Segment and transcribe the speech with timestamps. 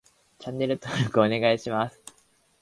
[0.39, 2.01] チャンネル登録お願いします